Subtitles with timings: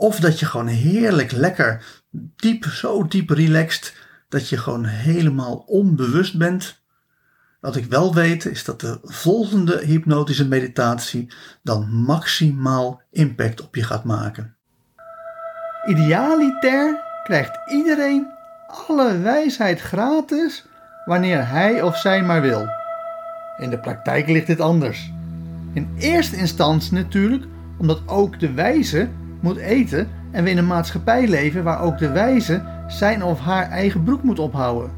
[0.00, 1.84] of dat je gewoon heerlijk lekker
[2.36, 3.94] diep, zo diep relaxed,
[4.28, 6.82] dat je gewoon helemaal onbewust bent.
[7.60, 13.82] Wat ik wel weet is dat de volgende hypnotische meditatie dan maximaal impact op je
[13.82, 14.56] gaat maken.
[15.86, 18.26] Idealiter krijgt iedereen
[18.88, 20.64] alle wijsheid gratis
[21.04, 22.68] wanneer hij of zij maar wil.
[23.58, 25.12] In de praktijk ligt dit anders.
[25.72, 27.44] In eerste instantie natuurlijk
[27.78, 29.08] omdat ook de wijze
[29.40, 33.68] moet eten en we in een maatschappij leven waar ook de wijze zijn of haar
[33.68, 34.90] eigen broek moet ophouden.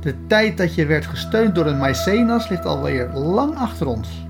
[0.00, 4.26] De tijd dat je werd gesteund door een Maecenas ligt alweer lang achter ons.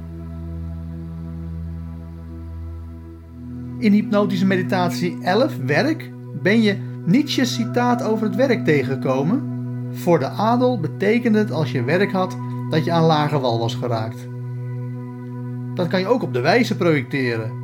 [3.78, 6.10] In hypnotische meditatie 11, werk,
[6.42, 9.42] ben je Nietzsche's citaat over het werk tegengekomen.
[9.92, 12.36] Voor de adel betekende het als je werk had
[12.70, 14.28] dat je aan lage wal was geraakt.
[15.74, 17.63] Dat kan je ook op de wijze projecteren.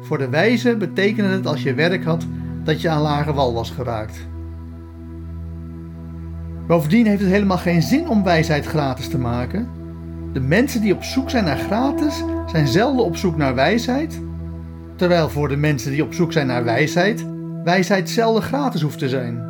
[0.00, 2.26] Voor de wijze betekende het als je werk had
[2.64, 4.28] dat je aan lage wal was geraakt.
[6.66, 9.68] Bovendien heeft het helemaal geen zin om wijsheid gratis te maken.
[10.32, 14.20] De mensen die op zoek zijn naar gratis zijn zelden op zoek naar wijsheid,
[14.96, 17.26] terwijl voor de mensen die op zoek zijn naar wijsheid,
[17.64, 19.48] wijsheid zelden gratis hoeft te zijn.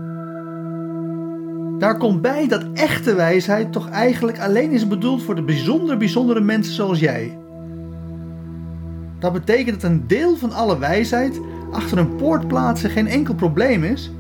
[1.79, 6.41] Daar komt bij dat echte wijsheid toch eigenlijk alleen is bedoeld voor de bijzonder bijzondere
[6.41, 7.39] mensen zoals jij.
[9.21, 11.41] Dat betekent dat een deel van alle wijsheid
[11.71, 14.13] achter een poort plaatsen geen enkel probleem is,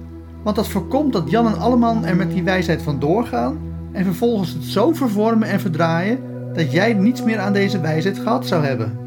[0.42, 3.58] want dat voorkomt dat Jan en Alleman er met die wijsheid vandoor gaan
[3.92, 6.18] en vervolgens het zo vervormen en verdraaien
[6.54, 8.98] dat jij niets meer aan deze wijsheid gehad zou hebben.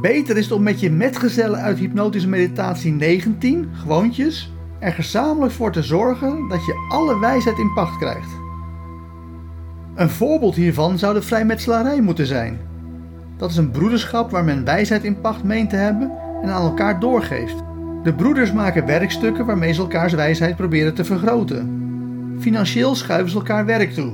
[0.00, 5.72] Beter is het om met je metgezellen uit hypnotische meditatie 19, gewoontjes, er gezamenlijk voor
[5.72, 8.30] te zorgen dat je alle wijsheid in pacht krijgt.
[9.94, 12.71] Een voorbeeld hiervan zou de vrijmetselarij moeten zijn.
[13.42, 16.10] Dat is een broederschap waar men wijsheid in pacht meent te hebben
[16.42, 17.56] en aan elkaar doorgeeft.
[18.02, 22.36] De broeders maken werkstukken waarmee ze elkaars wijsheid proberen te vergroten.
[22.40, 24.12] Financieel schuiven ze elkaar werk toe.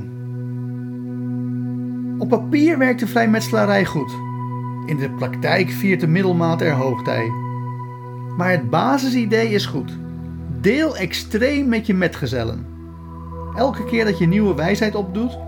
[2.19, 4.13] Op papier werkt de vrijmetselarij goed.
[4.87, 7.31] In de praktijk viert de middelmaat er hoogtij.
[8.37, 9.93] Maar het basisidee is goed.
[10.61, 12.67] Deel extreem met je metgezellen.
[13.57, 15.39] Elke keer dat je nieuwe wijsheid opdoet,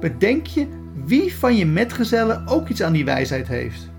[0.00, 0.66] bedenk je
[1.04, 3.90] wie van je metgezellen ook iets aan die wijsheid heeft.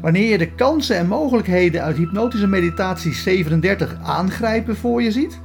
[0.00, 5.40] Wanneer je de kansen en mogelijkheden uit hypnotische meditatie 37 aangrijpen voor je ziet,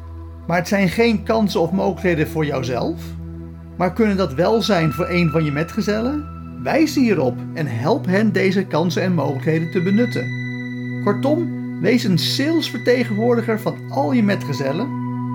[0.47, 3.01] maar het zijn geen kansen of mogelijkheden voor jouzelf,
[3.77, 6.25] maar kunnen dat wel zijn voor een van je metgezellen,
[6.63, 10.45] wijs hierop en help hen deze kansen en mogelijkheden te benutten.
[11.03, 14.87] Kortom, wees een salesvertegenwoordiger van al je metgezellen,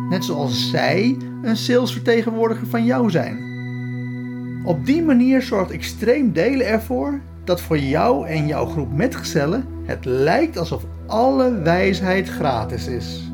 [0.08, 3.51] net zoals zij een salesvertegenwoordiger van jou zijn.
[4.64, 10.04] Op die manier zorgt extreem delen ervoor dat voor jou en jouw groep metgezellen het
[10.04, 13.30] lijkt alsof alle wijsheid gratis is.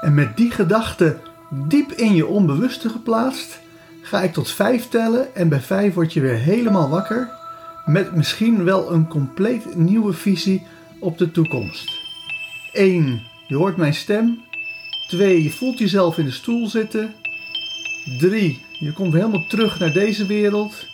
[0.00, 1.16] En met die gedachte
[1.68, 3.60] diep in je onbewuste geplaatst,
[4.02, 7.28] ga ik tot vijf tellen en bij vijf word je weer helemaal wakker
[7.86, 10.66] met misschien wel een compleet nieuwe visie
[11.00, 12.00] op de toekomst.
[12.72, 13.22] 1.
[13.46, 14.50] Je hoort mijn stem.
[15.08, 15.42] 2.
[15.42, 17.14] Je voelt jezelf in de stoel zitten.
[18.18, 18.64] 3.
[18.78, 20.86] Je komt helemaal terug naar deze wereld.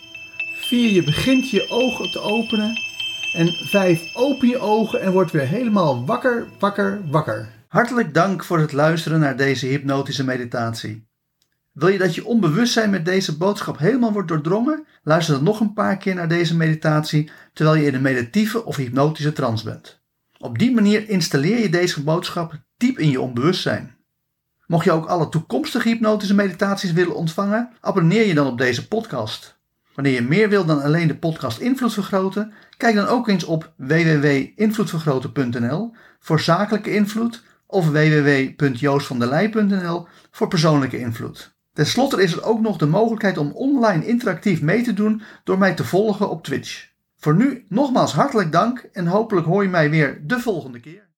[0.55, 0.91] 4.
[0.91, 2.73] Je begint je ogen te openen.
[3.33, 4.15] En 5.
[4.15, 7.49] Open je ogen en word weer helemaal wakker, wakker, wakker.
[7.67, 11.07] Hartelijk dank voor het luisteren naar deze hypnotische meditatie.
[11.71, 14.85] Wil je dat je onbewustzijn met deze boodschap helemaal wordt doordrongen?
[15.03, 18.75] Luister dan nog een paar keer naar deze meditatie terwijl je in een meditieve of
[18.75, 20.01] hypnotische trance bent.
[20.37, 23.97] Op die manier installeer je deze boodschap diep in je onbewustzijn.
[24.69, 29.57] Mocht je ook alle toekomstige hypnotische meditaties willen ontvangen, abonneer je dan op deze podcast.
[29.95, 33.73] Wanneer je meer wilt dan alleen de podcast Invloed Vergroten, kijk dan ook eens op
[33.75, 41.55] www.invloedvergroten.nl voor zakelijke invloed of www.joostvandelij.nl voor persoonlijke invloed.
[41.73, 45.57] Ten slotte is er ook nog de mogelijkheid om online interactief mee te doen door
[45.57, 46.87] mij te volgen op Twitch.
[47.17, 51.08] Voor nu nogmaals hartelijk dank en hopelijk hoor je mij weer de volgende keer.